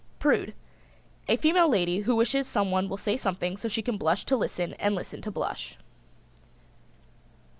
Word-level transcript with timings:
PRUDE. 0.17 0.55
A 1.27 1.37
female 1.37 1.69
lady 1.69 1.99
who 1.99 2.15
wishes 2.15 2.47
someone 2.47 2.89
will 2.89 2.97
say 2.97 3.15
something 3.15 3.55
so 3.55 3.67
she 3.67 3.83
can 3.83 3.97
blush 3.97 4.25
to 4.25 4.35
listen 4.35 4.73
and 4.79 4.95
listen 4.95 5.21
to 5.21 5.29
blush. 5.29 5.77